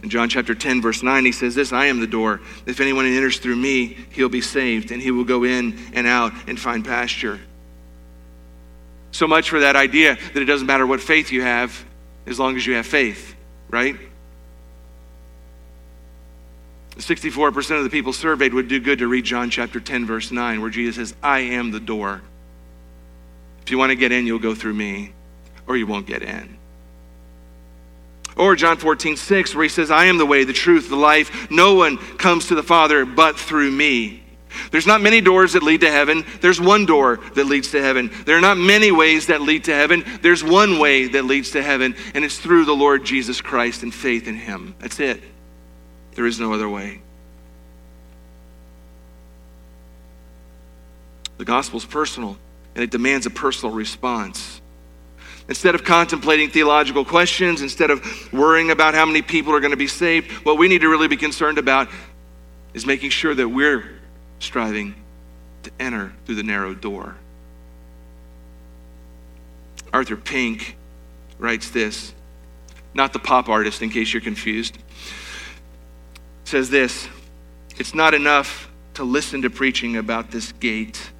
[0.02, 2.40] In John chapter 10, verse 9, he says this I am the door.
[2.66, 6.32] If anyone enters through me, he'll be saved, and he will go in and out
[6.46, 7.40] and find pasture.
[9.10, 11.84] So much for that idea that it doesn't matter what faith you have
[12.26, 13.34] as long as you have faith,
[13.70, 13.96] right?
[16.96, 20.60] 64% of the people surveyed would do good to read John chapter 10, verse 9,
[20.60, 22.22] where Jesus says, I am the door.
[23.62, 25.12] If you want to get in, you'll go through me,
[25.66, 26.57] or you won't get in.
[28.38, 31.50] Or John 14, 6, where he says, I am the way, the truth, the life.
[31.50, 34.22] No one comes to the Father but through me.
[34.70, 36.24] There's not many doors that lead to heaven.
[36.40, 38.10] There's one door that leads to heaven.
[38.24, 40.04] There are not many ways that lead to heaven.
[40.22, 43.92] There's one way that leads to heaven, and it's through the Lord Jesus Christ and
[43.92, 44.74] faith in Him.
[44.78, 45.22] That's it.
[46.14, 47.00] There is no other way.
[51.38, 52.36] The gospel is personal,
[52.74, 54.60] and it demands a personal response.
[55.48, 59.78] Instead of contemplating theological questions, instead of worrying about how many people are going to
[59.78, 61.88] be saved, what we need to really be concerned about
[62.74, 63.98] is making sure that we're
[64.40, 64.94] striving
[65.62, 67.16] to enter through the narrow door.
[69.92, 70.76] Arthur Pink
[71.38, 72.12] writes this,
[72.94, 74.76] not the pop artist, in case you're confused.
[76.44, 77.08] Says this
[77.78, 81.10] It's not enough to listen to preaching about this gate,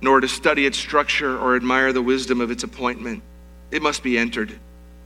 [0.00, 3.22] nor to study its structure or admire the wisdom of its appointment.
[3.70, 4.58] It must be entered.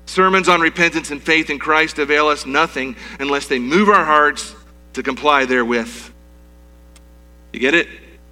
[0.07, 4.55] Sermons on repentance and faith in Christ avail us nothing unless they move our hearts
[4.94, 6.11] to comply therewith.
[7.53, 7.88] You get it?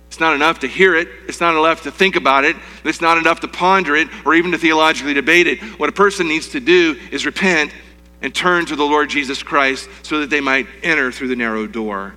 [0.09, 1.09] It's not enough to hear it.
[1.29, 2.57] It's not enough to think about it.
[2.85, 5.61] It's not enough to ponder it or even to theologically debate it.
[5.79, 7.73] What a person needs to do is repent
[8.21, 11.66] and turn to the Lord Jesus Christ so that they might enter through the narrow
[11.66, 12.14] door.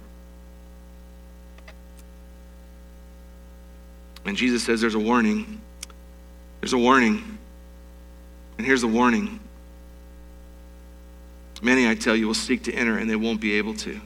[4.25, 5.61] And Jesus says there's a warning.
[6.61, 7.37] There's a warning.
[8.63, 9.41] And here's a warning
[11.61, 13.99] Many, I tell you, will seek to enter and they won't be able to.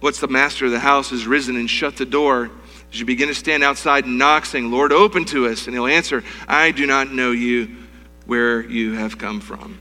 [0.00, 2.50] What's the master of the house has risen and shut the door
[2.92, 5.66] as you begin to stand outside and knock, saying, Lord, open to us.
[5.66, 7.76] And he'll answer, I do not know you
[8.26, 9.80] where you have come from.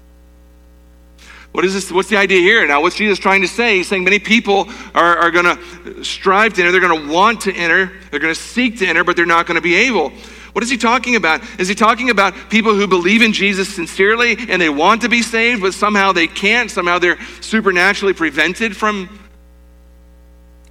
[1.53, 1.91] What is this?
[1.91, 2.67] What's the idea here?
[2.67, 3.77] Now, what's Jesus trying to say?
[3.77, 6.71] He's saying many people are, are going to strive to enter.
[6.71, 7.91] They're going to want to enter.
[8.11, 10.11] They're going to seek to enter, but they're not going to be able.
[10.57, 11.43] What is he talking about?
[11.59, 15.21] Is he talking about people who believe in Jesus sincerely and they want to be
[15.21, 16.71] saved, but somehow they can't?
[16.71, 19.19] Somehow they're supernaturally prevented from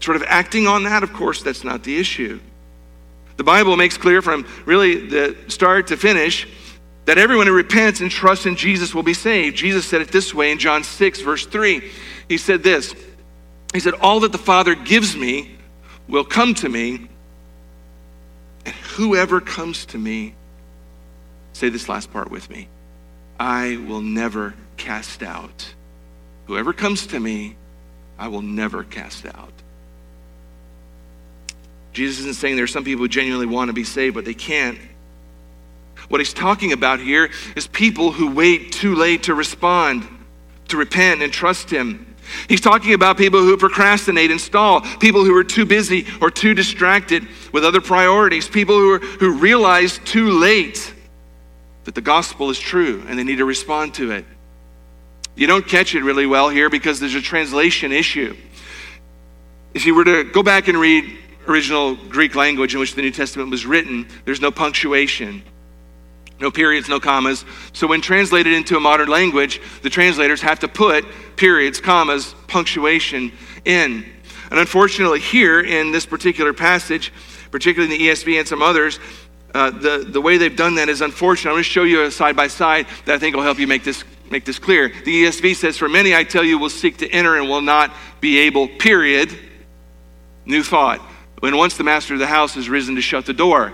[0.00, 2.40] sort of acting on that, of course, that's not the issue.
[3.36, 6.48] The Bible makes clear from really the start to finish
[7.04, 9.56] that everyone who repents and trusts in Jesus will be saved.
[9.56, 11.92] Jesus said it this way in John 6, verse 3.
[12.28, 12.92] He said this
[13.72, 15.56] He said, All that the Father gives me
[16.08, 17.06] will come to me,
[18.96, 20.34] whoever comes to me,
[21.52, 22.68] say this last part with me,
[23.38, 25.74] I will never cast out.
[26.46, 27.56] Whoever comes to me,
[28.18, 29.52] I will never cast out.
[31.92, 34.34] Jesus isn't saying there are some people who genuinely want to be saved, but they
[34.34, 34.78] can't.
[36.08, 40.06] What he's talking about here is people who wait too late to respond,
[40.68, 42.15] to repent and trust him.
[42.48, 46.54] He's talking about people who procrastinate and stall, people who are too busy or too
[46.54, 50.94] distracted with other priorities, people who, are, who realize too late
[51.84, 54.24] that the gospel is true and they need to respond to it.
[55.34, 58.36] You don't catch it really well here because there's a translation issue.
[59.74, 63.10] If you were to go back and read original Greek language in which the New
[63.10, 65.42] Testament was written, there's no punctuation,
[66.40, 67.44] no periods, no commas.
[67.72, 71.04] So when translated into a modern language, the translators have to put
[71.36, 73.32] periods, commas, punctuation
[73.64, 74.04] in.
[74.50, 77.12] And unfortunately, here in this particular passage,
[77.50, 79.00] particularly in the ESV and some others,
[79.54, 81.50] uh, the, the way they've done that is unfortunate.
[81.50, 83.66] I'm going to show you a side by side that I think will help you
[83.66, 84.88] make this, make this clear.
[84.88, 87.94] The ESV says, For many, I tell you, will seek to enter and will not
[88.20, 89.36] be able, period.
[90.44, 91.00] New thought
[91.40, 93.72] when once the master of the house has risen to shut the door.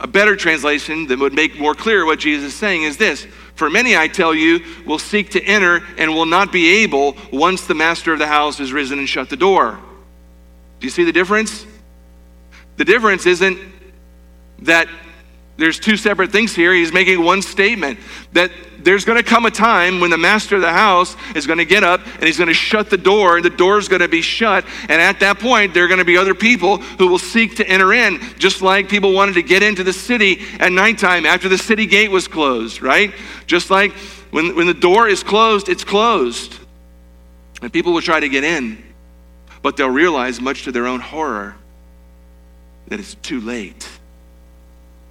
[0.00, 3.68] A better translation that would make more clear what Jesus is saying is this For
[3.68, 7.74] many, I tell you, will seek to enter and will not be able once the
[7.74, 9.78] master of the house has risen and shut the door.
[10.80, 11.66] Do you see the difference?
[12.78, 13.58] The difference isn't
[14.60, 14.88] that
[15.58, 16.72] there's two separate things here.
[16.72, 17.98] He's making one statement
[18.32, 18.50] that
[18.84, 21.64] there's going to come a time when the master of the house is going to
[21.64, 24.08] get up and he's going to shut the door, and the door is going to
[24.08, 24.64] be shut.
[24.88, 27.68] And at that point, there are going to be other people who will seek to
[27.68, 31.58] enter in, just like people wanted to get into the city at nighttime after the
[31.58, 33.12] city gate was closed, right?
[33.46, 33.92] Just like
[34.30, 36.56] when, when the door is closed, it's closed.
[37.62, 38.82] And people will try to get in,
[39.62, 41.56] but they'll realize, much to their own horror,
[42.88, 43.88] that it's too late.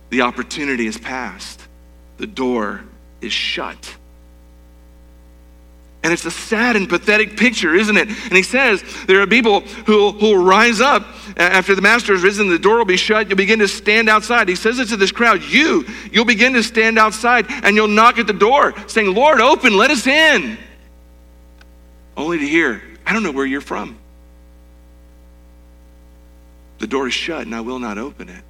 [0.10, 1.62] The opportunity is past.
[2.18, 2.84] The door
[3.22, 3.96] is shut.
[6.02, 8.08] And it's a sad and pathetic picture, isn't it?
[8.08, 11.06] And he says there are people who will rise up
[11.36, 13.28] after the master has risen, the door will be shut.
[13.28, 14.48] You'll begin to stand outside.
[14.48, 18.18] He says it to this crowd You, you'll begin to stand outside and you'll knock
[18.18, 20.58] at the door, saying, Lord, open, let us in.
[22.16, 23.98] Only to hear, I don't know where you're from.
[26.80, 28.44] The door is shut and I will not open it.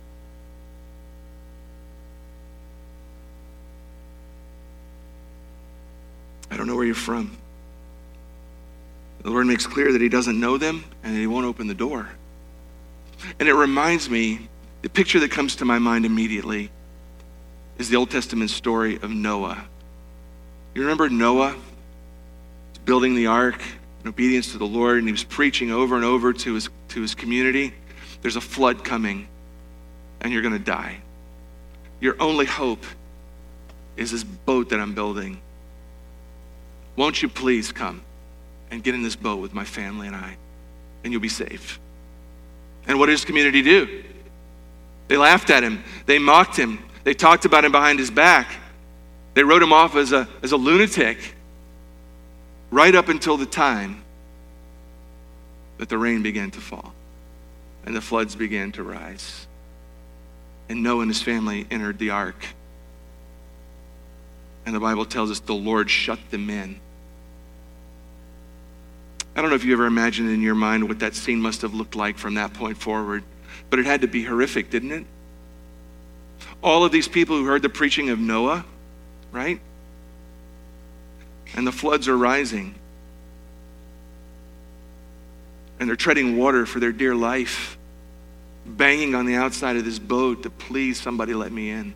[6.52, 7.38] I don't know where you're from.
[9.22, 11.74] The Lord makes clear that He doesn't know them and that He won't open the
[11.74, 12.10] door.
[13.40, 14.48] And it reminds me,
[14.82, 16.72] the picture that comes to my mind immediately
[17.78, 19.66] is the Old Testament story of Noah.
[20.74, 21.56] You remember Noah
[22.86, 23.62] building the ark
[24.02, 27.02] in obedience to the Lord, and he was preaching over and over to his, to
[27.02, 27.74] his community
[28.22, 29.28] there's a flood coming,
[30.22, 30.98] and you're going to die.
[32.02, 32.84] Your only hope
[33.98, 35.42] is this boat that I'm building.
[37.00, 38.02] Won't you please come
[38.70, 40.36] and get in this boat with my family and I,
[41.02, 41.80] and you'll be safe?
[42.88, 44.04] And what did his community do?
[45.08, 48.52] They laughed at him, they mocked him, they talked about him behind his back,
[49.34, 51.36] they wrote him off as a, as a lunatic,
[52.70, 54.04] right up until the time
[55.78, 56.94] that the rain began to fall
[57.86, 59.48] and the floods began to rise.
[60.68, 62.46] And Noah and his family entered the ark.
[64.66, 66.82] And the Bible tells us the Lord shut them in.
[69.40, 71.74] I don't know if you ever imagined in your mind what that scene must have
[71.74, 73.24] looked like from that point forward,
[73.70, 75.06] but it had to be horrific, didn't it?
[76.62, 78.66] All of these people who heard the preaching of Noah,
[79.32, 79.62] right?
[81.56, 82.76] And the floods are rising.
[85.80, 87.78] And they're treading water for their dear life,
[88.66, 91.94] banging on the outside of this boat to please somebody let me in,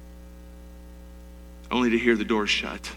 [1.70, 2.90] only to hear the door shut.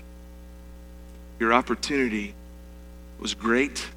[1.41, 2.33] Your opportunity
[3.19, 3.89] was great,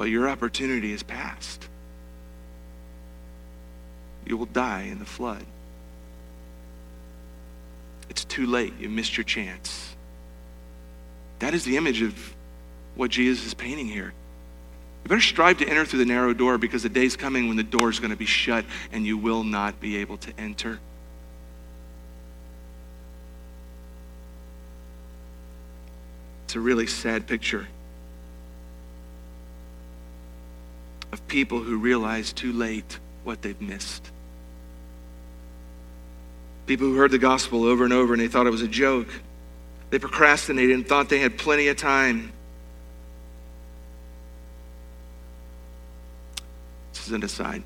[0.00, 1.68] but your opportunity is past.
[4.24, 5.44] You will die in the flood.
[8.08, 8.72] It's too late.
[8.80, 9.94] You missed your chance.
[11.40, 12.14] That is the image of
[12.94, 14.14] what Jesus is painting here.
[15.04, 17.62] You better strive to enter through the narrow door because the day's coming when the
[17.62, 20.80] door is going to be shut and you will not be able to enter.
[26.46, 27.66] It's a really sad picture
[31.12, 34.10] of people who realize too late what they've missed.
[36.66, 39.08] People who heard the gospel over and over and they thought it was a joke.
[39.90, 42.32] They procrastinated and thought they had plenty of time.
[46.92, 47.62] This is an aside.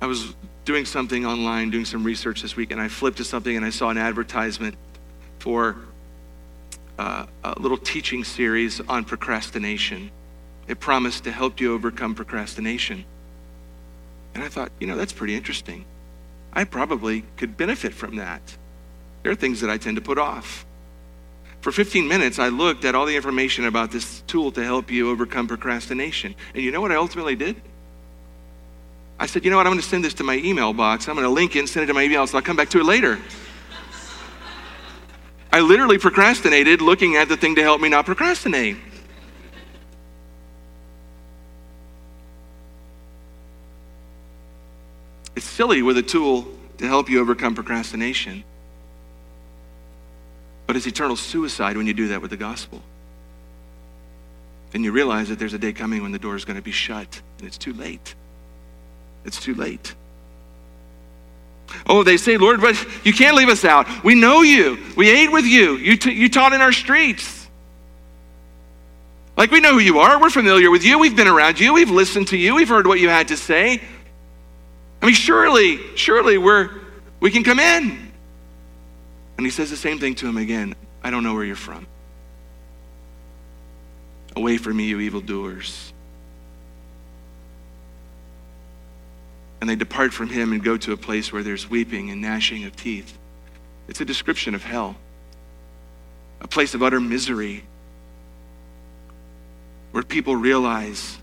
[0.00, 0.34] I was
[0.64, 3.70] doing something online, doing some research this week, and I flipped to something and I
[3.70, 4.76] saw an advertisement
[5.38, 5.76] for
[6.98, 10.10] uh, a little teaching series on procrastination.
[10.68, 13.04] It promised to help you overcome procrastination.
[14.34, 15.84] And I thought, you know, that's pretty interesting.
[16.52, 18.42] I probably could benefit from that.
[19.22, 20.64] There are things that I tend to put off.
[21.60, 25.10] For 15 minutes, I looked at all the information about this tool to help you
[25.10, 26.34] overcome procrastination.
[26.54, 27.60] And you know what I ultimately did?
[29.18, 29.66] I said, you know what?
[29.66, 31.08] I'm going to send this to my email box.
[31.08, 32.68] I'm going to link it and send it to my email, so I'll come back
[32.70, 33.18] to it later.
[35.52, 38.76] I literally procrastinated looking at the thing to help me not procrastinate.
[45.38, 48.42] It's silly with a tool to help you overcome procrastination.
[50.66, 52.82] But it's eternal suicide when you do that with the gospel.
[54.74, 56.72] And you realize that there's a day coming when the door is going to be
[56.72, 58.16] shut, and it's too late.
[59.24, 59.94] It's too late.
[61.86, 62.74] Oh, they say, Lord, but
[63.06, 63.86] you can't leave us out.
[64.02, 64.76] We know you.
[64.96, 65.76] We ate with you.
[65.76, 67.46] You, t- you taught in our streets.
[69.36, 70.20] Like we know who you are.
[70.20, 70.98] We're familiar with you.
[70.98, 71.74] We've been around you.
[71.74, 72.56] We've listened to you.
[72.56, 73.80] We've heard what you had to say.
[75.00, 76.70] I mean, surely, surely we're,
[77.20, 78.12] we can come in.
[79.36, 81.86] And he says the same thing to him again I don't know where you're from.
[84.34, 85.92] Away from me, you evildoers.
[89.60, 92.64] And they depart from him and go to a place where there's weeping and gnashing
[92.64, 93.16] of teeth.
[93.88, 94.96] It's a description of hell,
[96.40, 97.64] a place of utter misery
[99.92, 101.18] where people realize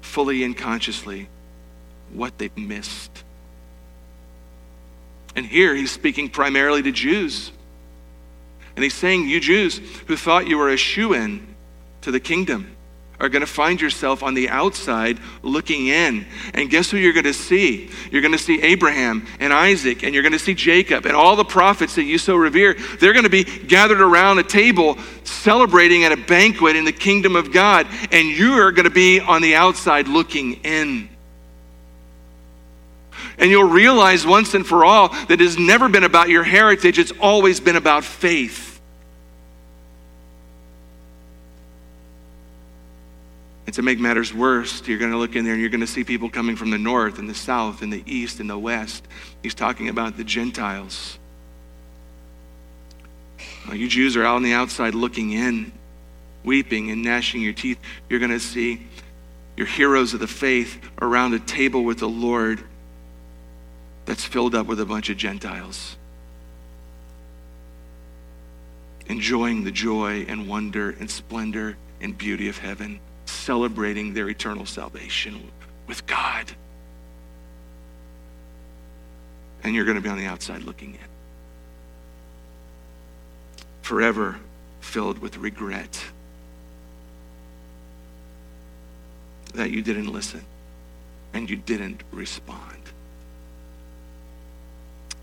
[0.00, 1.28] fully and consciously
[2.12, 3.24] what they've missed.
[5.36, 7.52] And here he's speaking primarily to Jews.
[8.76, 11.54] And he's saying, You Jews who thought you were a shoe in
[12.02, 12.76] to the kingdom
[13.20, 16.26] are going to find yourself on the outside looking in.
[16.54, 17.90] And guess who you're going to see?
[18.10, 21.36] You're going to see Abraham and Isaac, and you're going to see Jacob and all
[21.36, 22.74] the prophets that you so revere.
[22.98, 27.36] They're going to be gathered around a table celebrating at a banquet in the kingdom
[27.36, 31.09] of God, and you're going to be on the outside looking in.
[33.40, 36.98] And you'll realize once and for all that it has never been about your heritage,
[36.98, 38.80] it's always been about faith.
[43.64, 45.86] And to make matters worse, you're going to look in there and you're going to
[45.86, 49.06] see people coming from the north and the south and the east and the west.
[49.42, 51.18] He's talking about the Gentiles.
[53.72, 55.72] You Jews are out on the outside looking in,
[56.44, 57.78] weeping and gnashing your teeth.
[58.08, 58.86] You're going to see
[59.56, 62.64] your heroes of the faith around a table with the Lord
[64.04, 65.96] that's filled up with a bunch of Gentiles.
[69.06, 75.50] Enjoying the joy and wonder and splendor and beauty of heaven, celebrating their eternal salvation
[75.86, 76.52] with God.
[79.62, 81.00] And you're going to be on the outside looking in.
[83.82, 84.38] Forever
[84.80, 86.04] filled with regret
[89.54, 90.44] that you didn't listen
[91.34, 92.79] and you didn't respond.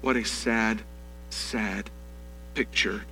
[0.01, 0.81] What a sad,
[1.29, 1.89] sad
[2.53, 3.03] picture.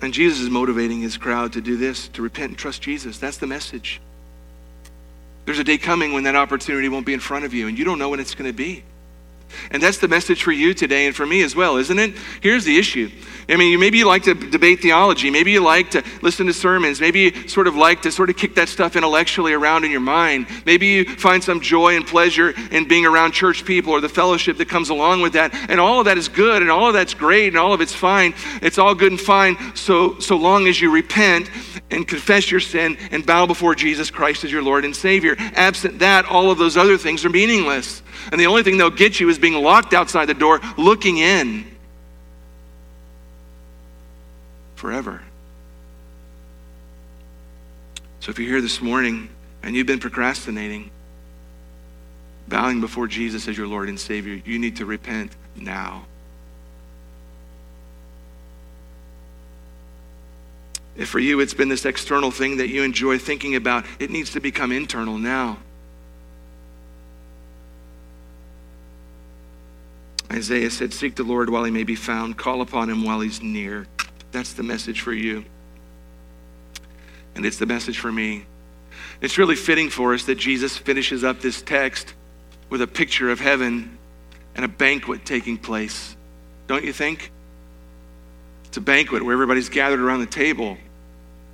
[0.00, 3.18] And Jesus is motivating his crowd to do this, to repent and trust Jesus.
[3.18, 4.00] That's the message.
[5.44, 7.84] There's a day coming when that opportunity won't be in front of you, and you
[7.84, 8.84] don't know when it's going to be.
[9.70, 12.14] And that's the message for you today and for me as well, isn't it?
[12.40, 13.10] Here's the issue.
[13.48, 15.30] I mean, you, maybe you like to debate theology.
[15.30, 17.00] Maybe you like to listen to sermons.
[17.00, 20.00] Maybe you sort of like to sort of kick that stuff intellectually around in your
[20.00, 20.46] mind.
[20.66, 24.58] Maybe you find some joy and pleasure in being around church people or the fellowship
[24.58, 25.54] that comes along with that.
[25.70, 27.94] And all of that is good and all of that's great and all of it's
[27.94, 28.34] fine.
[28.60, 31.50] It's all good and fine so, so long as you repent
[31.90, 35.36] and confess your sin and bow before Jesus Christ as your Lord and Savior.
[35.38, 38.02] Absent that, all of those other things are meaningless.
[38.30, 41.64] And the only thing they'll get you is being locked outside the door, looking in
[44.74, 45.22] forever.
[48.20, 49.28] So if you're here this morning
[49.62, 50.90] and you've been procrastinating,
[52.46, 56.04] bowing before Jesus as your Lord and Savior, you need to repent now.
[60.96, 64.30] If for you it's been this external thing that you enjoy thinking about, it needs
[64.32, 65.58] to become internal now.
[70.32, 73.42] Isaiah said, Seek the Lord while he may be found, call upon him while he's
[73.42, 73.86] near.
[74.30, 75.44] That's the message for you.
[77.34, 78.44] And it's the message for me.
[79.20, 82.14] It's really fitting for us that Jesus finishes up this text
[82.68, 83.98] with a picture of heaven
[84.54, 86.16] and a banquet taking place.
[86.66, 87.32] Don't you think?
[88.66, 90.76] It's a banquet where everybody's gathered around the table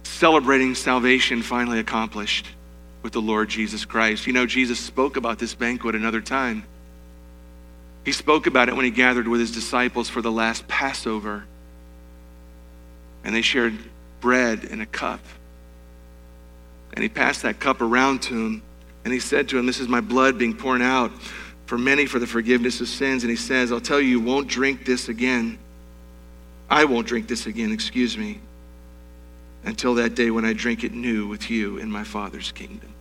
[0.03, 2.47] celebrating salvation finally accomplished
[3.03, 4.27] with the Lord Jesus Christ.
[4.27, 6.65] You know, Jesus spoke about this banquet another time.
[8.05, 11.45] He spoke about it when he gathered with his disciples for the last Passover.
[13.25, 13.79] And they shared
[14.21, 15.21] bread and a cup.
[16.93, 18.63] And he passed that cup around to him.
[19.05, 21.13] And he said to him, This is my blood being poured out
[21.67, 23.23] for many for the forgiveness of sins.
[23.23, 25.59] And he says, I'll tell you, you won't drink this again.
[26.69, 28.41] I won't drink this again, excuse me,
[29.65, 32.93] until that day when I drink it new with you in my Father's kingdom.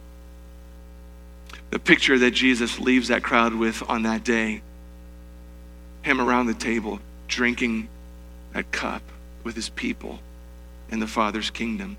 [1.70, 4.62] The picture that Jesus leaves that crowd with on that day
[6.04, 7.88] him around the table drinking
[8.54, 9.02] that cup
[9.44, 10.20] with his people
[10.90, 11.98] in the Father's kingdom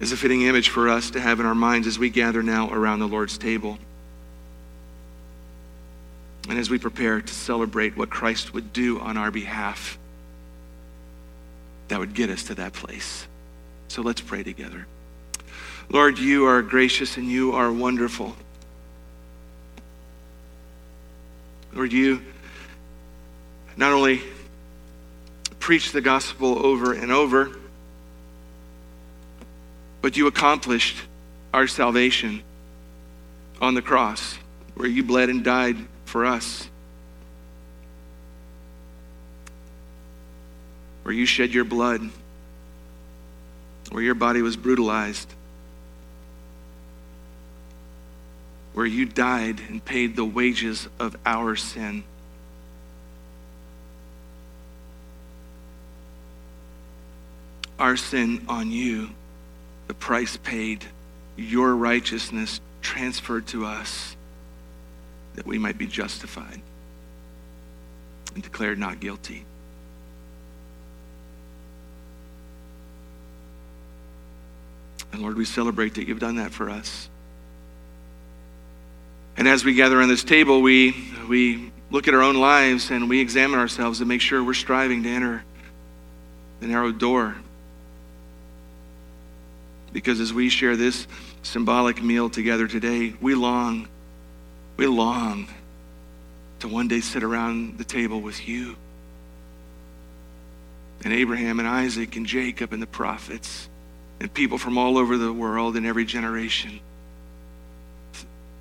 [0.00, 2.70] is a fitting image for us to have in our minds as we gather now
[2.70, 3.78] around the Lord's table.
[6.48, 9.98] And as we prepare to celebrate what Christ would do on our behalf,
[11.88, 13.26] that would get us to that place.
[13.88, 14.86] So let's pray together.
[15.88, 18.36] Lord, you are gracious and you are wonderful.
[21.74, 22.22] Lord, you
[23.76, 24.22] not only
[25.58, 27.50] preach the gospel over and over,
[30.00, 30.96] but you accomplished
[31.52, 32.42] our salvation
[33.60, 34.38] on the cross,
[34.76, 36.68] where you bled and died for us,
[41.02, 42.08] where you shed your blood,
[43.90, 45.32] where your body was brutalized
[48.74, 52.02] where you died and paid the wages of our sin.
[57.78, 59.10] Our sin on you,
[59.86, 60.84] the price paid,
[61.36, 64.16] your righteousness transferred to us
[65.36, 66.60] that we might be justified
[68.34, 69.44] and declared not guilty.
[75.12, 77.08] And Lord, we celebrate that you've done that for us.
[79.36, 80.94] And as we gather on this table, we,
[81.28, 85.02] we look at our own lives and we examine ourselves and make sure we're striving
[85.02, 85.44] to enter
[86.60, 87.36] the narrow door.
[89.92, 91.06] Because as we share this
[91.42, 93.88] symbolic meal together today, we long,
[94.76, 95.48] we long
[96.60, 98.76] to one day sit around the table with you
[101.04, 103.68] and Abraham and Isaac and Jacob and the prophets
[104.20, 106.80] and people from all over the world in every generation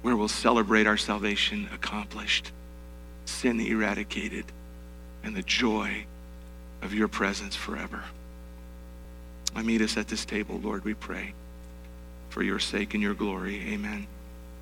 [0.04, 2.52] where we'll celebrate our salvation accomplished,
[3.26, 4.46] sin eradicated,
[5.24, 6.06] and the joy
[6.82, 8.04] of your presence forever.
[9.56, 11.34] I meet us at this table, Lord, we pray.
[12.30, 13.62] For your sake and your glory.
[13.70, 14.08] Amen.